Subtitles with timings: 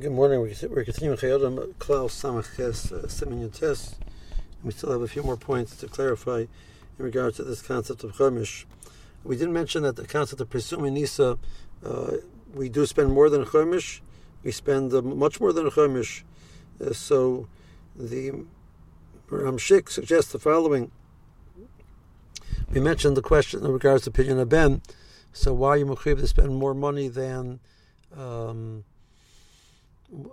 [0.00, 0.40] Good morning.
[0.40, 3.94] We're continuing Chayodim Klal Samach Ches uh, Siman.
[4.64, 6.46] We still have a few more points to clarify
[6.98, 8.64] in regards to this concept of Chumash.
[9.24, 11.36] We didn't mention that the concept of pirsumei nisa,
[11.84, 12.12] uh,
[12.54, 14.00] we do spend more than Chumash.
[14.42, 16.22] We spend uh, much more than Chumash.
[16.80, 17.46] Uh, so
[17.94, 18.46] the
[19.28, 20.92] Ramshik suggests the following.
[22.72, 24.80] We mentioned the question in regards to Pidyon Ben.
[25.34, 27.60] So why are you to spend more money than
[28.16, 28.84] um,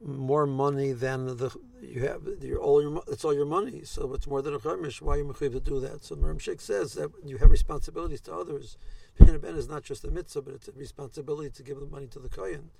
[0.00, 3.82] more money than the you have your all your it's all your money.
[3.84, 5.00] So it's more than a chamish.
[5.00, 6.04] Why are you mechuyev to do that?
[6.04, 8.76] So Ramshik says that you have responsibilities to others.
[9.18, 12.06] Pidyon Ben is not just a mitzvah, but it's a responsibility to give the money
[12.08, 12.70] to the kohen.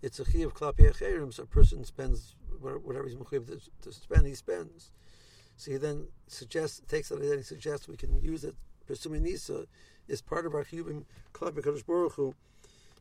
[0.00, 1.32] It's a chi of klapi acherim.
[1.32, 4.90] So a person spends whatever he's mechuyev to, to spend, he spends.
[5.56, 8.56] So he then suggests takes that and he suggests we can use it.
[8.88, 9.66] Pirsumei nisa
[10.08, 12.34] is part of our chiyuvim klapi baruch Hu.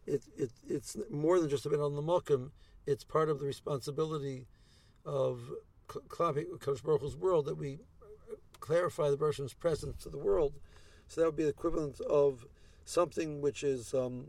[0.06, 2.52] It, it, it's more than just a bit on the mokum
[2.86, 4.48] it's part of the responsibility
[5.06, 5.52] of
[5.88, 7.80] Kadosh Baruch world that we
[8.60, 10.54] clarify the Bershom's presence to the world.
[11.08, 12.46] So that would be the equivalent of
[12.86, 14.28] something which is um,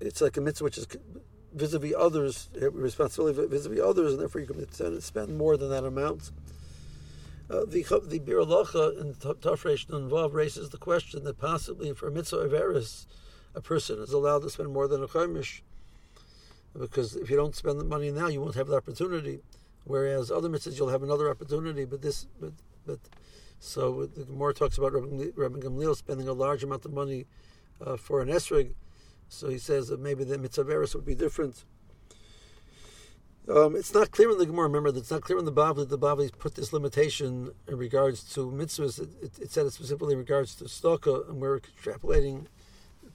[0.00, 0.86] it's like a mitzvah which is
[1.54, 6.30] vis-a-vis others, responsibility vis-a-vis others, and therefore you can spend more than that amount.
[7.50, 8.46] Uh, the the Bir in
[9.14, 13.06] Tafresh involved raises the question that possibly for a mitzvah of eris,
[13.54, 15.60] a person is allowed to spend more than a chaimish
[16.78, 19.40] because if you don't spend the money now, you won't have the opportunity.
[19.84, 21.84] Whereas other mitzvahs, you'll have another opportunity.
[21.84, 22.52] But this, but
[22.86, 22.98] but
[23.60, 27.26] so the Gemara talks about Rabbi, Gamliel spending a large amount of money
[27.84, 28.74] uh, for an esrog.
[29.28, 31.64] So he says that maybe the mitzvah would be different.
[33.46, 34.68] Um, it's not clear in the Gemara.
[34.68, 35.86] Remember, it's not clear in the Bavli.
[35.86, 39.00] The Bavli put this limitation in regards to mitzvahs.
[39.00, 42.46] It, it, it said it specifically in regards to tzedakah, and we're extrapolating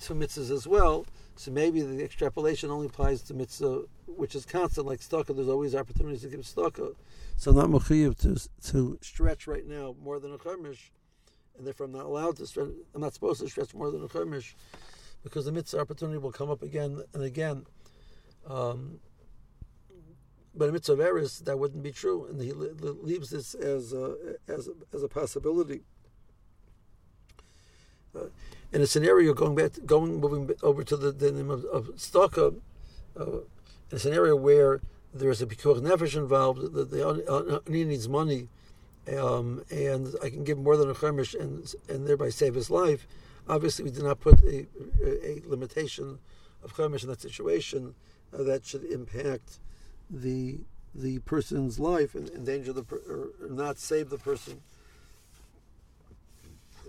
[0.01, 1.05] to mitzvahs as well.
[1.35, 5.35] So maybe the extrapolation only applies to mitzvah, which is constant, like tzedakah.
[5.35, 6.95] There's always opportunities to give tzedakah.
[7.37, 10.91] So I'm not mechiyev to to stretch right now more than a chemish,
[11.57, 12.69] and therefore I'm not allowed to stretch.
[12.93, 14.55] I'm not supposed to stretch more than a chemish,
[15.23, 17.65] because the mitzvah opportunity will come up again and again.
[18.45, 18.99] Um,
[20.55, 24.35] but a mitzvah of eris, that wouldn't be true, and he leaves this as a,
[24.47, 25.83] as a, as a possibility.
[28.13, 28.25] Uh,
[28.71, 32.59] in a scenario going back, going moving over to the, the name of, of Tzedakah,
[33.19, 34.81] uh, in a scenario where
[35.13, 38.47] there is a pikuach nefesh involved, the, the needs money,
[39.17, 43.07] um, and I can give more than a chemish and and thereby save his life.
[43.47, 44.67] Obviously, we did not put a,
[45.03, 46.19] a, limitation
[46.63, 47.95] of chemish in that situation
[48.37, 49.59] uh, that should impact
[50.09, 50.59] the
[50.93, 54.61] the person's life and endanger the or not save the person.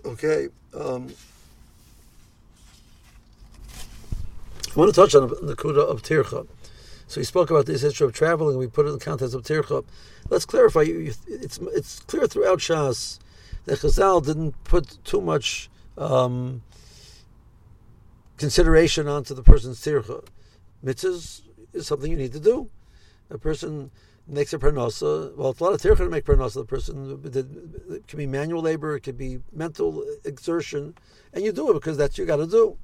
[0.05, 0.49] Okay.
[0.75, 1.09] Um,
[4.71, 6.47] I want to touch on the Kuda of Tircha.
[7.07, 8.51] So he spoke about this issue of traveling.
[8.51, 9.83] And we put it in the context of Tircha.
[10.29, 10.85] Let's clarify.
[10.87, 13.19] It's it's clear throughout Shas
[13.65, 16.61] that Chazal didn't put too much um,
[18.37, 20.25] consideration onto the person's Tircha.
[20.85, 21.41] Mitzvahs
[21.73, 22.69] is something you need to do.
[23.29, 23.91] A person
[24.25, 25.35] makes a parnasa.
[25.35, 26.55] Well, it's a lot of tircha to make parnasa.
[26.55, 27.21] The person
[27.89, 30.95] it can be manual labor, it could be mental exertion,
[31.33, 32.77] and you do it because that's what you got to do.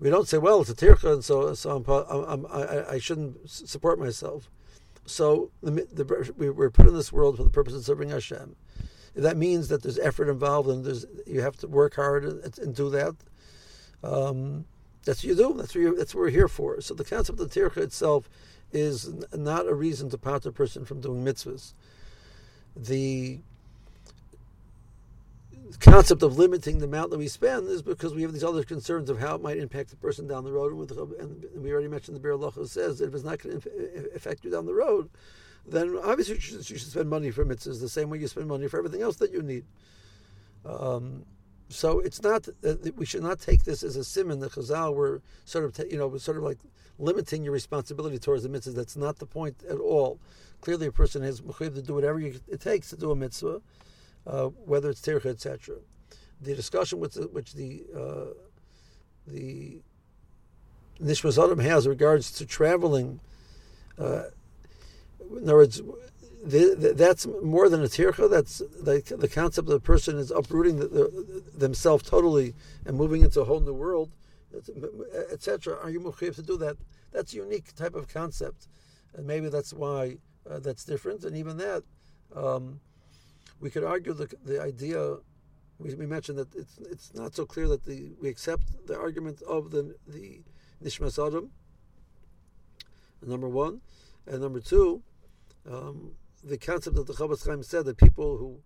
[0.00, 3.50] We don't say, well, it's a tircha, and so so I'm, I'm, i I, shouldn't
[3.50, 4.48] support myself.
[5.06, 8.54] So the, the, we are put in this world for the purpose of serving Hashem.
[9.16, 12.74] That means that there's effort involved, and there's you have to work hard and, and
[12.74, 13.16] do that.
[14.04, 14.66] Um,
[15.04, 15.54] that's what you do.
[15.54, 16.80] That's what, you, that's what we're here for.
[16.80, 18.28] So the concept of tircha itself
[18.72, 21.72] is not a reason to part a person from doing mitzvahs.
[22.76, 23.40] The
[25.78, 29.10] concept of limiting the amount that we spend is because we have these other concerns
[29.10, 30.72] of how it might impact the person down the road.
[31.18, 34.50] And, we already mentioned the Bir says that if it's not going to affect you
[34.50, 35.10] down the road,
[35.66, 38.48] then obviously you should, you should, spend money for mitzvahs the same way you spend
[38.48, 39.64] money for everything else that you need.
[40.64, 41.24] Um,
[41.68, 42.48] so it's not
[42.96, 44.40] we should not take this as a simon.
[44.40, 46.58] The Chazal were sort of you know sort of like
[46.98, 48.74] limiting your responsibility towards the mitzvahs.
[48.74, 50.18] That's not the point at all.
[50.62, 53.60] Clearly, a person has to do whatever it takes to do a mitzvah
[54.28, 55.76] uh, whether it's tircha, etc.
[56.40, 58.34] The discussion which the, which the uh,
[59.26, 59.80] the
[61.02, 63.20] Nishmas Adam has regards to traveling,
[63.98, 64.24] uh,
[65.36, 65.82] in other words,
[66.44, 68.30] the, the, that's more than a tircha.
[68.30, 72.54] That's the, the concept that the person is uprooting the, themselves totally
[72.84, 74.10] and moving into a whole new world,
[75.32, 75.78] etc.
[75.82, 76.76] Are you mukhif to do that?
[77.12, 78.68] That's a unique type of concept,
[79.14, 81.24] and maybe that's why uh, that's different.
[81.24, 81.82] And even that,
[82.34, 82.80] um,
[83.60, 85.16] we could argue the, the idea.
[85.78, 89.42] We, we mentioned that it's it's not so clear that the we accept the argument
[89.42, 90.42] of the the
[90.82, 91.50] Nishmas Adam.
[93.24, 93.80] Number one,
[94.26, 95.02] and number two,
[95.68, 96.12] um,
[96.42, 98.60] the concept that the Chofetz Chaim said that people who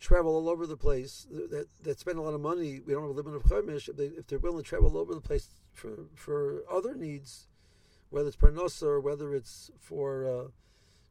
[0.00, 3.10] travel all over the place that, that spend a lot of money, we don't have
[3.10, 3.88] a limit of chaimish.
[3.88, 7.48] If, they, if they're willing to travel all over the place for for other needs,
[8.10, 10.48] whether it's parnosa or whether it's for uh,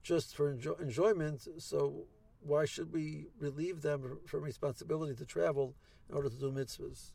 [0.01, 2.05] just for enjoy, enjoyment, so
[2.45, 5.75] why should we relieve them from responsibility to travel
[6.09, 7.11] in order to do mitzvahs?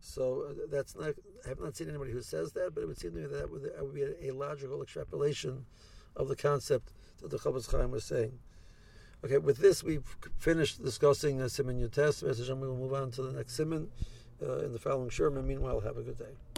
[0.00, 1.14] So uh, that's not.
[1.44, 3.50] I have not seen anybody who says that, but it would seem to me that
[3.50, 5.66] would, that would be a, logical extrapolation
[6.16, 8.38] of the concept that the Chofetz Chaim was saying.
[9.22, 11.82] Okay, with this we've finished discussing uh, Siman
[12.50, 13.88] and we will move on to the next Siman
[14.42, 15.46] uh, in the following Sherman.
[15.46, 16.49] Meanwhile, have a good day.